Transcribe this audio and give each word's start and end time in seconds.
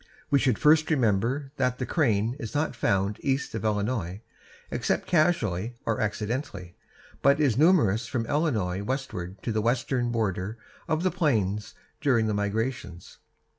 We 0.31 0.39
should 0.39 0.57
first 0.57 0.89
remember 0.89 1.51
that 1.57 1.77
the 1.77 1.85
crane 1.85 2.35
is 2.39 2.55
not 2.55 2.75
found 2.75 3.19
east 3.21 3.53
of 3.53 3.63
Illinois, 3.63 4.23
except 4.71 5.05
casually 5.05 5.75
or 5.85 6.01
accidentally, 6.01 6.75
but 7.21 7.39
is 7.39 7.55
numerous 7.55 8.07
from 8.07 8.25
Illinois 8.25 8.81
westward 8.81 9.39
to 9.43 9.51
the 9.51 9.61
western 9.61 10.11
border 10.11 10.57
of 10.87 11.03
the 11.03 11.11
plains 11.11 11.75
during 12.01 12.25
the 12.25 12.33
migrations. 12.33 13.19